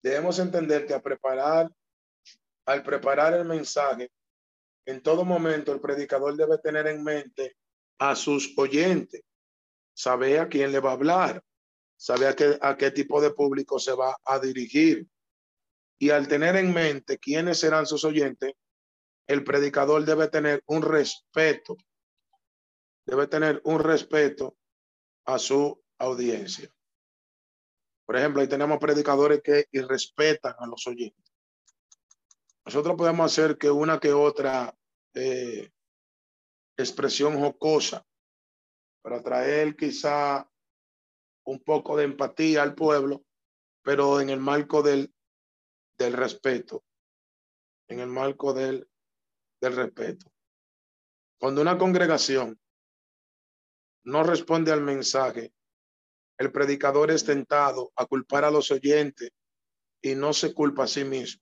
[0.03, 1.69] debemos entender que a preparar,
[2.65, 4.11] al preparar el mensaje,
[4.85, 7.57] en todo momento el predicador debe tener en mente
[7.99, 9.21] a sus oyentes,
[9.93, 11.43] saber a quién le va a hablar,
[11.97, 15.07] saber a qué, a qué tipo de público se va a dirigir.
[15.99, 18.53] Y al tener en mente quiénes serán sus oyentes,
[19.27, 21.75] el predicador debe tener un respeto,
[23.05, 24.57] debe tener un respeto
[25.25, 26.69] a su audiencia.
[28.05, 31.33] Por ejemplo, ahí tenemos predicadores que irrespetan a los oyentes.
[32.65, 34.73] Nosotros podemos hacer que una que otra
[35.13, 35.71] eh,
[36.77, 38.05] expresión jocosa
[39.01, 40.49] para traer quizá
[41.45, 43.25] un poco de empatía al pueblo,
[43.81, 45.13] pero en el marco del,
[45.97, 46.83] del respeto,
[47.87, 48.87] en el marco del,
[49.61, 50.31] del respeto.
[51.39, 52.59] Cuando una congregación
[54.05, 55.53] no responde al mensaje,
[56.37, 59.31] el predicador es tentado a culpar a los oyentes
[60.01, 61.41] y no se culpa a sí mismo.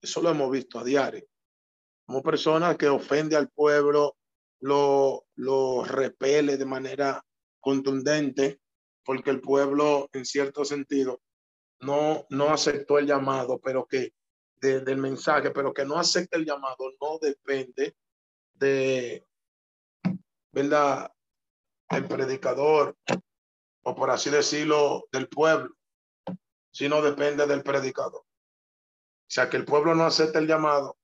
[0.00, 1.24] Eso lo hemos visto a diario.
[2.04, 4.16] Como personas que ofende al pueblo,
[4.60, 7.24] lo, lo repele de manera
[7.60, 8.60] contundente,
[9.04, 11.20] porque el pueblo, en cierto sentido,
[11.82, 14.12] no, no aceptó el llamado, pero que
[14.60, 17.96] del mensaje, pero que no acepta el llamado, no depende
[18.54, 19.26] de,
[20.52, 21.12] ¿verdad?
[21.88, 22.96] El predicador,
[23.82, 25.74] o por así decirlo, del pueblo,
[26.70, 28.20] sino depende del predicador.
[28.22, 30.96] O sea, que el pueblo no acepta el llamado,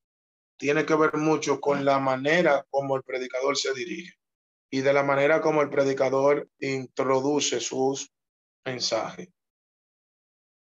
[0.57, 4.13] tiene que ver mucho con la manera como el predicador se dirige
[4.71, 8.09] y de la manera como el predicador introduce sus
[8.63, 9.29] mensajes.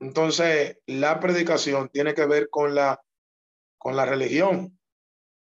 [0.01, 3.01] Entonces, la predicación tiene que ver con la,
[3.79, 4.79] con la religión.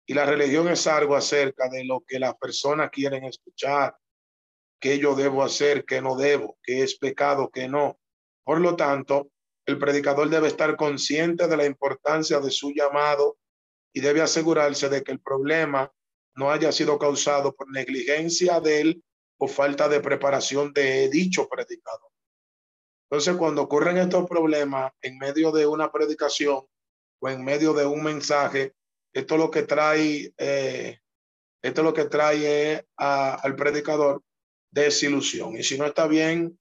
[0.06, 3.96] Y la religión es algo acerca de lo que las personas quieren escuchar,
[4.80, 7.98] qué yo debo hacer, qué no debo, qué es pecado, qué no.
[8.44, 9.32] Por lo tanto,
[9.66, 13.38] el predicador debe estar consciente de la importancia de su llamado
[13.94, 15.90] y debe asegurarse de que el problema
[16.36, 19.04] no haya sido causado por negligencia de él
[19.38, 22.13] o falta de preparación de dicho predicador.
[23.14, 26.66] Entonces, cuando ocurren estos problemas en medio de una predicación
[27.20, 28.74] o en medio de un mensaje,
[29.14, 31.00] esto lo que trae, eh,
[31.62, 34.24] esto lo que trae al predicador
[34.72, 35.56] desilusión.
[35.56, 36.60] Y si no está bien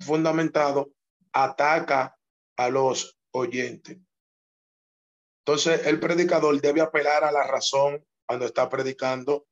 [0.00, 0.90] fundamentado,
[1.32, 2.18] ataca
[2.56, 3.96] a los oyentes.
[5.46, 9.46] Entonces, el predicador debe apelar a la razón cuando está predicando,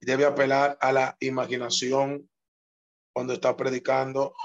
[0.00, 2.30] debe apelar a la imaginación
[3.12, 4.36] cuando está predicando,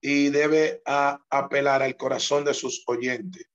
[0.00, 3.46] y debe apelar al corazón de sus oyentes.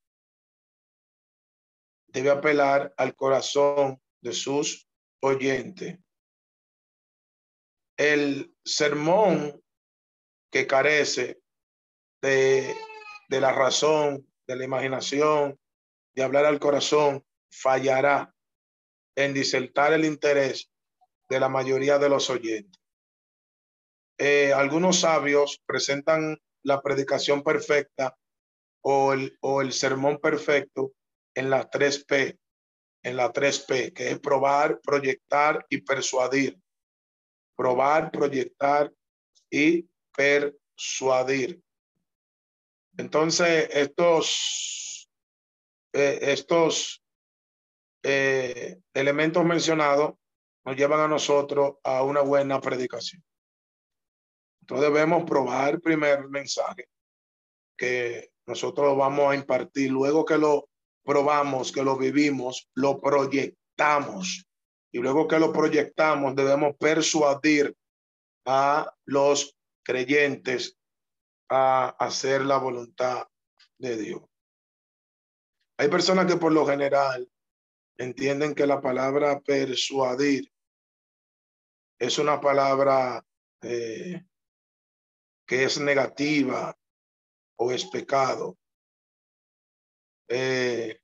[2.08, 4.88] Debe apelar al corazón de sus
[5.22, 5.98] oyentes.
[7.98, 9.62] El sermón
[10.52, 11.42] que carece
[12.22, 12.76] de,
[13.30, 15.60] la razón, de la imaginación,
[16.14, 18.34] de hablar al corazón, fallará
[19.16, 20.70] en disertar el interés
[21.30, 22.81] de la mayoría de los oyentes.
[24.24, 28.16] Eh, algunos sabios presentan la predicación perfecta
[28.82, 30.94] o el, sermón perfecto
[31.34, 32.38] en las tres P,
[33.02, 36.56] en la tres P, que es probar, proyectar y persuadir.
[37.56, 38.94] Probar, proyectar
[39.50, 41.60] y persuadir.
[42.98, 45.10] Entonces, estos,
[45.94, 47.04] eh, estos
[48.04, 50.14] eh, elementos mencionados
[50.64, 53.24] nos llevan a nosotros a una buena predicación.
[54.72, 56.88] Entonces debemos probar el primer mensaje
[57.78, 59.92] que nosotros vamos a impartir.
[59.92, 60.70] Luego que lo
[61.04, 64.48] probamos, que lo vivimos, lo proyectamos.
[64.94, 67.76] Y luego que lo proyectamos, debemos persuadir
[68.46, 70.78] a los creyentes
[71.50, 73.28] a hacer la voluntad
[73.78, 74.22] de Dios.
[75.80, 77.30] Hay personas que por lo general
[77.98, 80.50] entienden que la palabra persuadir
[82.00, 83.22] es una palabra
[83.64, 84.24] eh,
[85.52, 86.74] que es negativa
[87.58, 88.58] o es pecado.
[90.30, 90.98] Eh,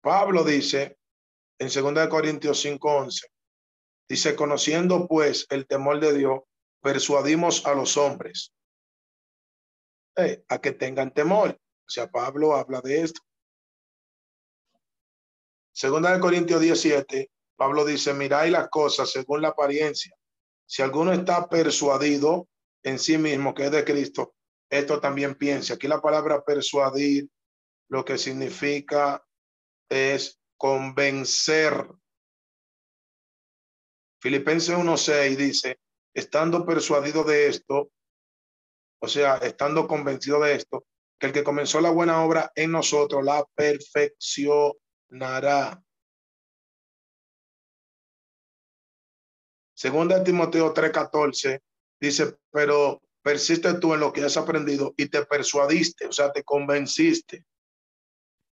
[0.00, 0.98] Pablo dice
[1.58, 3.26] en 2 Corintios 5:11,
[4.08, 6.40] dice, conociendo pues el temor de Dios,
[6.80, 8.54] persuadimos a los hombres
[10.16, 11.50] eh, a que tengan temor.
[11.50, 13.20] O sea, Pablo habla de esto.
[15.74, 20.17] Segunda de Corintios 17, Pablo dice, miráis las cosas según la apariencia,
[20.68, 22.48] si alguno está persuadido
[22.82, 24.34] en sí mismo que es de Cristo,
[24.70, 25.74] esto también piensa.
[25.74, 27.30] Aquí la palabra persuadir
[27.88, 29.24] lo que significa
[29.88, 31.88] es convencer.
[34.20, 35.80] Filipenses 1.6 dice,
[36.12, 37.90] estando persuadido de esto,
[39.00, 40.84] o sea, estando convencido de esto,
[41.18, 45.82] que el que comenzó la buena obra en nosotros la perfeccionará.
[49.78, 51.62] Segunda Timoteo 3:14
[52.00, 56.42] dice, pero persiste tú en lo que has aprendido y te persuadiste, o sea, te
[56.42, 57.44] convenciste.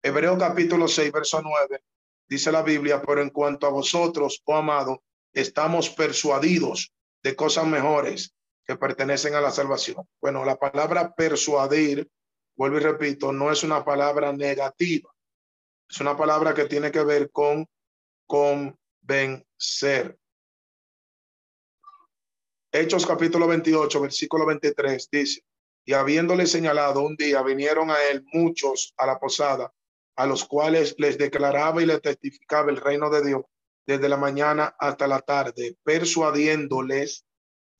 [0.02, 1.84] Hebreo capítulo 6, verso 9,
[2.28, 6.92] dice la Biblia, pero en cuanto a vosotros, oh amado, estamos persuadidos
[7.22, 8.34] de cosas mejores
[8.66, 10.04] que pertenecen a la salvación.
[10.20, 12.10] Bueno, la palabra persuadir,
[12.56, 15.12] vuelvo y repito, no es una palabra negativa.
[15.88, 17.70] Es una palabra que tiene que ver con
[18.26, 20.18] convencer.
[22.74, 25.44] Hechos capítulo 28, versículo 23 dice,
[25.84, 29.74] y habiéndole señalado un día, vinieron a él muchos a la posada,
[30.16, 33.42] a los cuales les declaraba y les testificaba el reino de Dios
[33.86, 37.26] desde la mañana hasta la tarde, persuadiéndoles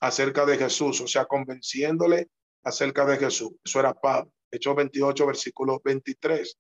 [0.02, 2.30] acerca de Jesús, o sea, convenciéndole
[2.62, 3.54] acerca de Jesús.
[3.64, 4.34] Eso era Pablo.
[4.52, 6.58] Hechos 28, versículo 23.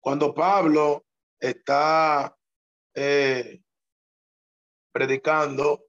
[0.00, 1.04] Cuando Pablo
[1.38, 2.36] está
[2.96, 3.62] eh,
[4.90, 5.84] predicando,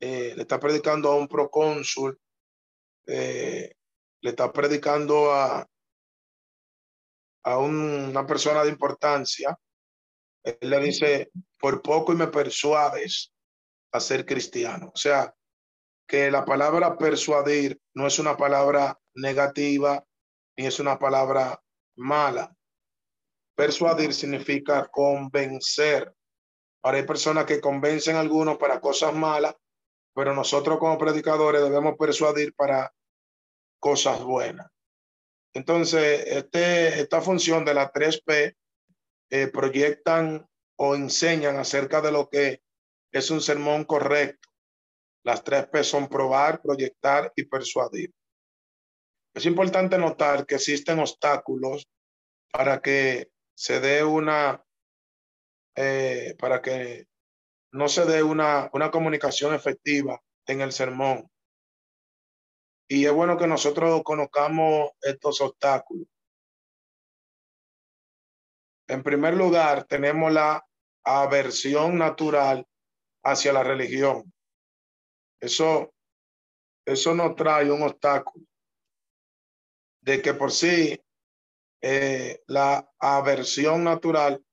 [0.00, 2.18] eh, le está predicando a un procónsul,
[3.06, 3.74] eh,
[4.22, 5.68] le está predicando a,
[7.44, 9.56] a una persona de importancia,
[10.42, 13.32] él le dice, por poco y me persuades
[13.92, 14.90] a ser cristiano.
[14.94, 15.34] O sea,
[16.06, 20.04] que la palabra persuadir no es una palabra negativa
[20.56, 21.62] ni es una palabra
[21.96, 22.54] mala.
[23.54, 26.14] Persuadir significa convencer.
[26.82, 29.54] Ahora hay personas que convencen a algunos para cosas malas,
[30.14, 32.92] pero nosotros como predicadores debemos persuadir para
[33.78, 34.68] cosas buenas.
[35.52, 38.56] Entonces, este, esta función de la 3P
[39.30, 42.62] eh, proyectan o enseñan acerca de lo que
[43.12, 44.48] es un sermón correcto.
[45.22, 48.12] Las tres P son probar, proyectar y persuadir.
[49.34, 51.86] Es importante notar que existen obstáculos
[52.50, 54.64] para que se dé una,
[55.74, 57.06] eh, para que
[57.72, 61.30] no se dé una, una comunicación efectiva en el sermón.
[62.88, 66.08] Y es bueno que nosotros conozcamos estos obstáculos.
[68.88, 70.66] En primer lugar, tenemos la
[71.04, 72.66] aversión natural
[73.22, 74.32] hacia la religión.
[75.40, 75.94] Eso,
[76.84, 78.44] eso nos trae un obstáculo
[80.00, 81.00] de que por sí
[81.82, 84.44] eh, la aversión natural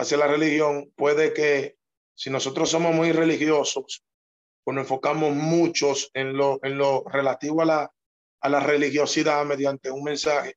[0.00, 1.76] hacia la religión puede que
[2.14, 4.02] si nosotros somos muy religiosos,
[4.64, 7.94] pues nos enfocamos muchos en lo, en lo relativo a la,
[8.40, 10.56] a la religiosidad mediante un mensaje,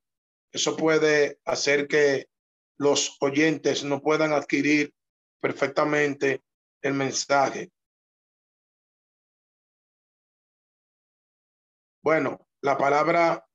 [0.51, 2.27] eso puede hacer que
[2.77, 4.93] los oyentes no puedan adquirir
[5.41, 6.41] perfectamente
[6.81, 7.69] el mensaje.
[12.01, 13.45] Bueno, la palabra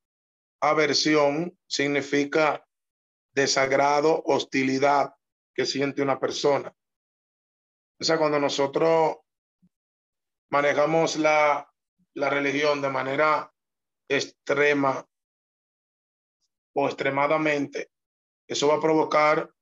[0.61, 2.67] aversión significa
[3.33, 5.18] desagrado, hostilidad
[5.59, 6.73] que siente una persona.
[8.01, 9.17] O sea, cuando nosotros
[10.53, 11.69] manejamos la,
[12.15, 13.53] la religión de manera
[14.09, 15.05] extrema
[16.77, 17.91] o extremadamente,
[18.47, 19.53] eso va a provocar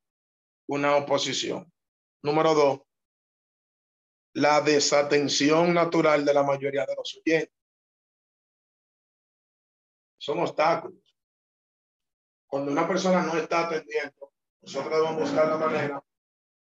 [0.69, 1.73] una oposición.
[2.23, 2.81] Número dos,
[4.35, 7.57] la desatención natural de la mayoría de los oyentes.
[10.19, 11.17] Son obstáculos.
[12.47, 14.26] Cuando una persona no está atendiendo,
[14.67, 16.05] nosotros debemos buscar la manera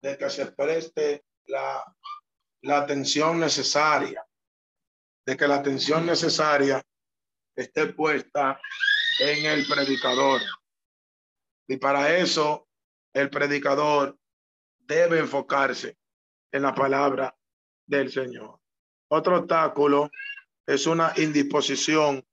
[0.02, 1.84] de que se preste la,
[2.62, 4.26] la atención necesaria,
[5.26, 6.82] de que la atención necesaria
[7.54, 8.62] esté puesta
[9.20, 10.40] en el predicador.
[11.68, 12.70] Y para eso
[13.14, 14.18] el predicador
[14.80, 15.98] debe enfocarse
[16.50, 17.36] en la palabra
[17.86, 18.58] del Señor.
[19.10, 20.10] Otro obstáculo
[20.66, 22.26] es una indisposición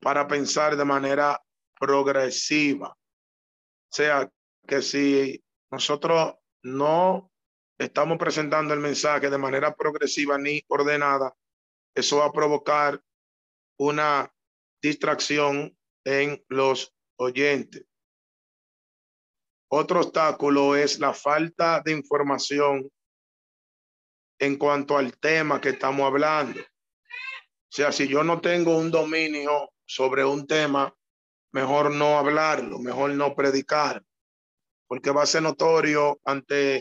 [0.00, 1.44] para pensar de manera
[1.80, 2.96] progresiva.
[3.90, 4.30] Sea,
[4.66, 7.30] que si nosotros no
[7.78, 11.34] estamos presentando el mensaje de manera progresiva ni ordenada,
[11.94, 13.00] eso va a provocar
[13.78, 14.32] una
[14.82, 17.84] distracción en los oyentes.
[19.70, 22.90] Otro obstáculo es la falta de información
[24.38, 26.60] en cuanto al tema que estamos hablando.
[26.60, 30.94] O sea, si yo no tengo un dominio sobre un tema,
[31.52, 34.04] mejor no hablarlo, mejor no predicar,
[34.94, 36.80] porque va a ser notorio ante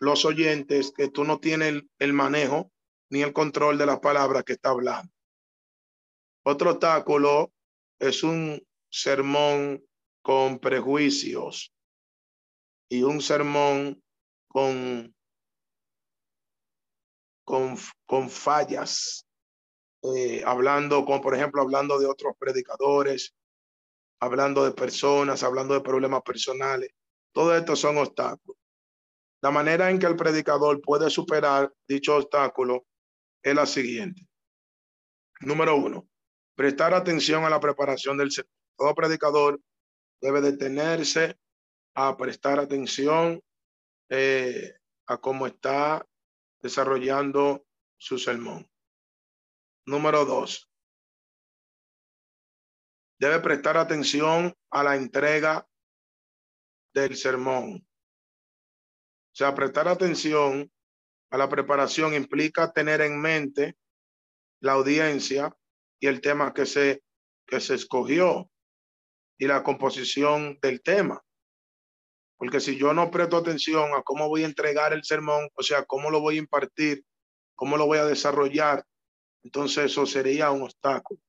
[0.00, 2.72] los oyentes que tú no tienes el, manejo
[3.10, 5.12] ni el control de la palabra que está hablando.
[6.42, 7.52] Otro obstáculo
[8.00, 9.86] es un sermón
[10.20, 11.72] con prejuicios
[12.88, 14.02] y un sermón
[14.48, 15.14] con,
[17.44, 19.28] con, con fallas.
[20.16, 23.32] eh, hablando, como por ejemplo, hablando de otros predicadores,
[24.18, 26.90] hablando de personas, hablando de problemas personales.
[27.34, 28.56] Todo esto son obstáculos.
[29.42, 32.86] La manera en que el predicador puede superar dicho obstáculo
[33.42, 34.26] es la siguiente.
[35.40, 36.08] Número uno,
[36.54, 38.54] prestar atención a la preparación del sermón.
[38.76, 39.60] Todo predicador
[40.20, 41.36] debe detenerse
[41.94, 43.42] a prestar atención
[44.08, 44.74] eh,
[45.06, 46.06] a cómo está
[46.62, 47.66] desarrollando
[47.98, 48.70] su sermón.
[49.86, 50.70] Número dos,
[53.18, 55.68] debe prestar atención a la entrega
[56.94, 57.86] del sermón.
[59.32, 60.70] O sea, prestar atención
[61.30, 63.76] a la preparación implica tener en mente
[64.60, 65.54] la audiencia
[65.98, 67.02] y el tema que se,
[67.46, 68.48] que se escogió
[69.36, 71.20] y la composición del tema.
[72.36, 75.84] Porque si yo no presto atención a cómo voy a entregar el sermón, o sea,
[75.84, 77.04] cómo lo voy a impartir,
[77.56, 78.84] cómo lo voy a desarrollar,
[79.42, 81.20] entonces eso sería un obstáculo.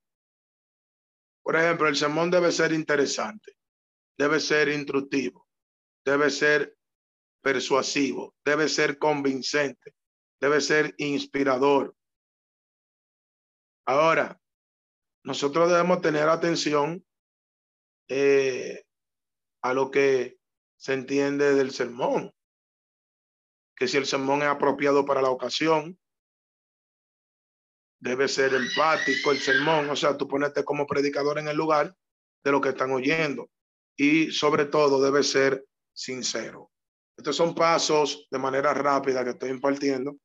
[1.44, 3.54] Por ejemplo, el sermón debe ser interesante,
[4.18, 5.45] debe ser instructivo,
[6.06, 6.78] debe ser
[7.42, 9.94] persuasivo, debe ser convincente,
[10.40, 11.96] debe ser inspirador.
[13.86, 14.40] Ahora,
[15.24, 17.06] nosotros debemos tener atención
[18.08, 18.84] eh,
[19.62, 20.38] a lo que
[20.78, 22.32] se entiende del sermón,
[23.76, 26.00] que si el sermón es apropiado para la ocasión,
[28.00, 31.96] debe ser empático el sermón, o sea, tú ponerte como predicador en el lugar
[32.44, 33.50] de lo que están oyendo
[33.98, 35.66] y sobre todo debe ser
[35.96, 36.72] sincero.
[37.18, 40.18] Estos son pasos de manera rápida que estoy impartiendo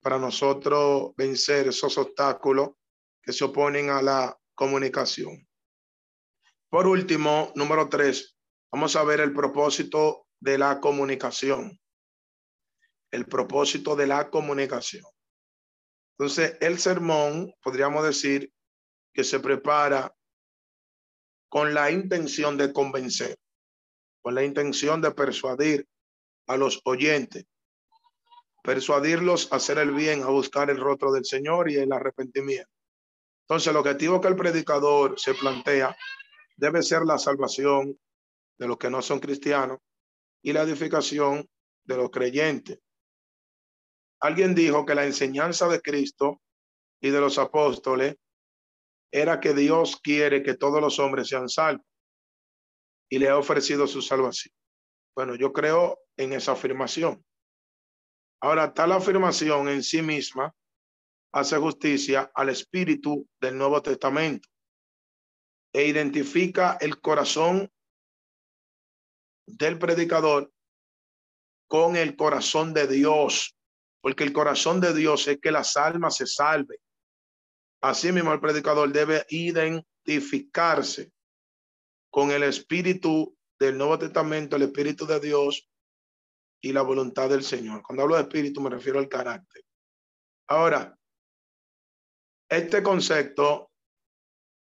[0.00, 2.70] para nosotros vencer esos obstáculos
[3.22, 5.46] que se oponen a la comunicación.
[6.68, 8.36] Por último, número tres,
[8.70, 11.80] vamos a ver el propósito de la comunicación.
[13.10, 15.04] El propósito de la comunicación.
[16.18, 18.52] Entonces, el sermón, podríamos decir,
[19.14, 20.14] que se prepara
[21.48, 23.38] con la intención de convencer,
[24.22, 25.86] con la intención de persuadir
[26.46, 27.44] a los oyentes,
[28.62, 32.70] persuadirlos a hacer el bien, a buscar el rostro del Señor y el arrepentimiento.
[33.42, 35.96] Entonces, el objetivo que el predicador se plantea
[36.56, 37.98] debe ser la salvación
[38.58, 39.78] de los que no son cristianos
[40.42, 41.48] y la edificación
[41.84, 42.78] de los creyentes.
[44.20, 46.42] Alguien dijo que la enseñanza de Cristo
[47.00, 48.16] y de los apóstoles
[49.10, 51.86] era que Dios quiere que todos los hombres sean salvos
[53.08, 54.54] y le ha ofrecido su salvación.
[55.14, 57.24] Bueno, yo creo en esa afirmación.
[58.40, 60.54] Ahora, tal afirmación en sí misma
[61.32, 64.48] hace justicia al espíritu del Nuevo Testamento
[65.72, 67.70] e identifica el corazón
[69.46, 70.52] del predicador
[71.68, 73.58] con el corazón de Dios
[74.00, 76.78] porque el corazón de Dios es que las almas se salven.
[77.80, 81.12] Así mismo el predicador debe identificarse
[82.10, 85.68] con el espíritu del Nuevo Testamento, el espíritu de Dios
[86.60, 87.82] y la voluntad del Señor.
[87.82, 89.64] Cuando hablo de espíritu me refiero al carácter.
[90.48, 90.98] Ahora,
[92.48, 93.70] este concepto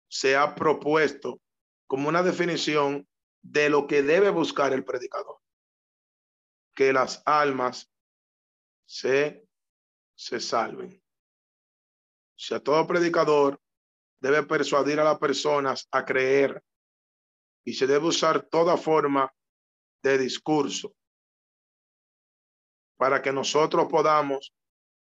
[0.10, 1.40] se ha propuesto
[1.88, 3.08] como una definición
[3.44, 5.38] de lo que debe buscar el predicador.
[6.74, 7.92] Que las almas
[8.86, 9.48] se,
[10.16, 11.02] se salven.
[12.36, 13.62] O sea, todo predicador
[14.20, 16.64] debe persuadir a las personas a creer
[17.66, 19.34] y se debe usar toda forma
[20.04, 20.96] de discurso
[22.96, 24.54] para que nosotros podamos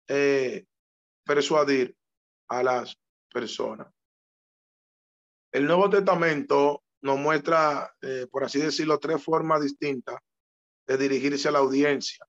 [0.07, 0.65] eh,
[1.25, 1.97] persuadir
[2.47, 2.97] a las
[3.33, 3.91] personas.
[5.51, 10.17] El Nuevo Testamento nos muestra, eh, por así decirlo, tres formas distintas
[10.87, 12.25] de dirigirse a la audiencia.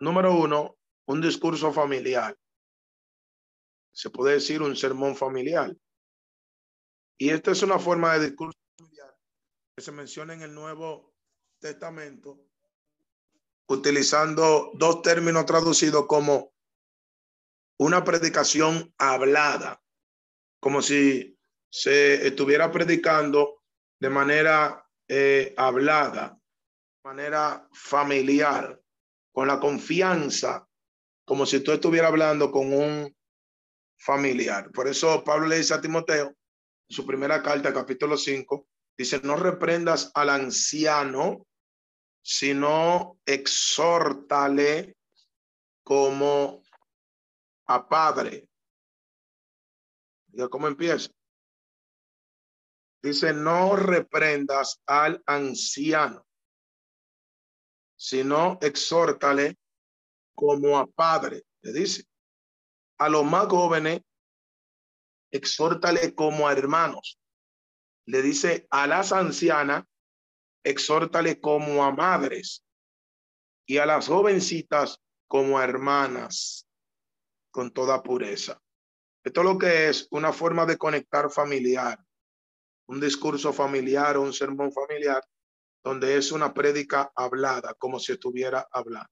[0.00, 0.76] Número uno,
[1.06, 2.36] un discurso familiar.
[3.92, 5.76] Se puede decir un sermón familiar.
[7.18, 8.57] Y esta es una forma de discurso
[9.80, 11.14] se menciona en el Nuevo
[11.58, 12.48] Testamento
[13.68, 16.52] utilizando dos términos traducidos como
[17.78, 19.82] una predicación hablada,
[20.60, 21.38] como si
[21.70, 23.62] se estuviera predicando
[24.00, 26.40] de manera eh, hablada,
[27.04, 28.80] manera familiar
[29.32, 30.66] con la confianza,
[31.24, 33.14] como si tú estuvieras hablando con un
[33.98, 34.70] familiar.
[34.72, 36.36] Por eso Pablo le dice a Timoteo, en
[36.96, 38.66] su primera carta, capítulo 5,
[38.98, 41.46] dice, no reprendas al anciano,
[42.20, 44.96] sino exhórtale
[45.84, 46.62] como
[47.66, 48.48] a padre.
[50.50, 51.10] ¿Cómo empieza?
[53.00, 56.26] Dice, no reprendas al anciano,
[57.96, 59.56] sino exhórtale
[60.34, 62.04] como a padre, le dice.
[62.98, 64.00] A los más jóvenes
[65.30, 67.18] exhórtale como a hermanos.
[68.08, 69.84] Le dice a las ancianas,
[70.64, 72.64] exhórtale como a madres
[73.66, 76.66] y a las jovencitas como a hermanas
[77.50, 78.58] con toda pureza.
[79.22, 82.02] Esto lo que es una forma de conectar familiar,
[82.86, 85.22] un discurso familiar o un sermón familiar,
[85.84, 89.10] donde es una prédica hablada, como si estuviera hablando.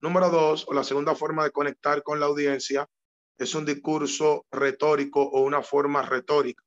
[0.00, 2.88] Número dos, o la segunda forma de conectar con la audiencia,
[3.36, 6.62] es un discurso retórico o una forma retórica,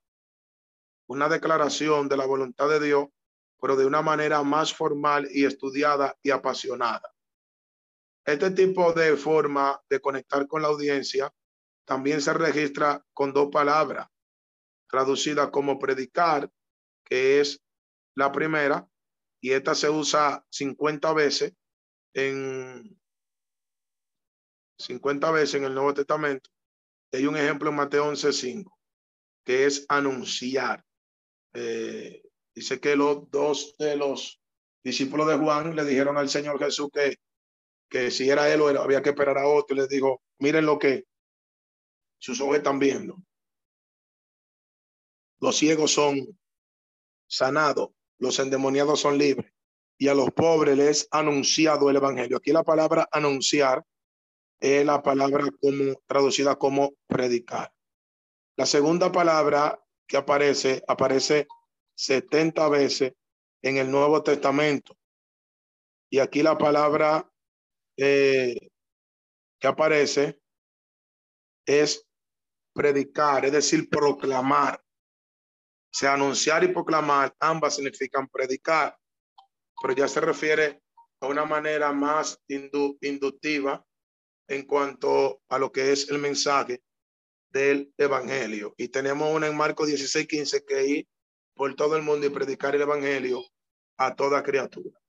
[1.11, 3.07] una declaración de la voluntad de Dios,
[3.59, 7.13] pero de una manera más formal y estudiada y apasionada.
[8.25, 11.33] Este tipo de forma de conectar con la audiencia
[11.85, 14.07] también se registra con dos palabras,
[14.89, 16.49] traducidas como predicar,
[17.03, 17.61] que es
[18.15, 18.87] la primera,
[19.41, 21.53] y esta se usa 50 veces
[22.13, 22.97] en
[24.79, 26.49] 50 veces en el Nuevo Testamento.
[27.11, 28.71] Hay un ejemplo en Mateo 11:5,
[29.43, 30.85] que es anunciar.
[31.53, 32.23] Eh,
[32.53, 34.41] dice que los dos de los
[34.83, 37.17] discípulos de Juan le dijeron al Señor Jesús que,
[37.89, 39.75] que si era él o había que esperar a otro.
[39.75, 41.05] Y les dijo, miren lo que
[42.19, 43.17] sus ojos están viendo.
[45.39, 46.39] Los ciegos son
[47.27, 47.89] sanados,
[48.19, 49.51] los endemoniados son libres
[50.01, 52.37] y a los pobres les anunciado el evangelio.
[52.37, 53.85] Aquí la palabra anunciar
[54.59, 57.71] es la palabra como traducida como predicar.
[58.55, 59.79] La segunda palabra
[60.11, 61.47] que aparece aparece
[61.95, 63.13] 70 veces
[63.61, 64.93] en el Nuevo Testamento.
[66.11, 67.31] Y aquí la palabra
[67.95, 68.71] eh,
[69.57, 70.41] que aparece
[71.65, 72.05] es
[72.73, 74.83] predicar, es decir, proclamar.
[74.83, 78.97] O sea, anunciar y proclamar, ambas significan predicar,
[79.81, 80.81] pero ya se refiere
[81.21, 83.85] a una manera más inductiva
[84.49, 86.83] en cuanto a lo que es el mensaje
[87.51, 88.73] del evangelio.
[88.77, 91.07] Y tenemos una en Marcos 16, 15 que ir
[91.53, 93.43] por todo el mundo y predicar el evangelio
[93.97, 94.99] a toda criatura.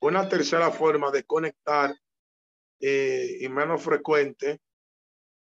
[0.00, 1.94] Una tercera forma de conectar
[2.80, 4.60] eh, y menos frecuente,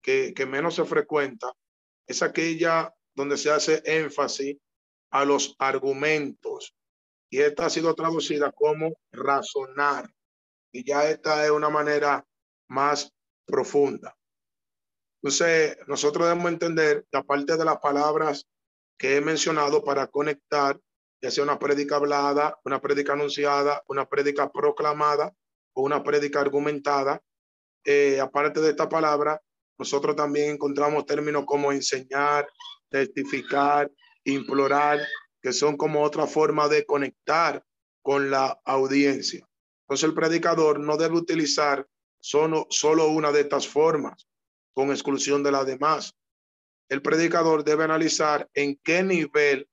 [0.02, 1.52] que, que menos se frecuenta,
[2.08, 4.58] es aquella donde se hace énfasis
[5.10, 6.76] a los argumentos.
[7.30, 10.10] Y esta ha sido traducida como razonar.
[10.72, 12.26] Y ya esta es una manera
[12.68, 13.12] más
[13.46, 14.16] profunda.
[15.26, 18.48] Entonces, nosotros debemos entender que aparte de las palabras
[18.96, 20.80] que he mencionado para conectar,
[21.20, 25.34] ya sea una prédica hablada, una prédica anunciada, una prédica proclamada
[25.74, 27.24] o una prédica argumentada,
[27.84, 29.42] eh, aparte de esta palabra,
[29.80, 32.48] nosotros también encontramos términos como enseñar,
[32.88, 33.92] testificar,
[34.26, 35.00] implorar,
[35.42, 37.66] que son como otra forma de conectar
[38.04, 39.44] con la audiencia.
[39.86, 41.88] Entonces el predicador no debe utilizar
[42.20, 44.28] solo, solo una de estas formas,
[44.76, 46.16] con exclusión de las demás.
[46.90, 49.68] El predicador debe analizar en qué nivel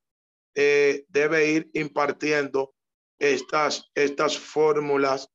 [0.54, 2.74] eh, debe ir impartiendo
[3.18, 5.28] estas, estas fórmulas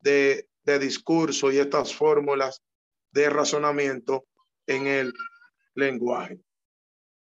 [0.00, 2.62] de, de discurso y estas fórmulas
[3.12, 4.26] de razonamiento
[4.66, 5.12] en el
[5.74, 6.40] lenguaje.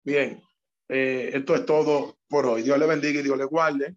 [0.03, 0.41] Bien,
[0.87, 2.61] eh, esto es todo por hoy.
[2.61, 3.95] Dios le bendiga y Dios le guarde.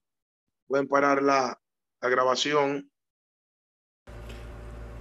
[0.66, 1.61] Pueden parar la,
[2.01, 2.89] la grabación.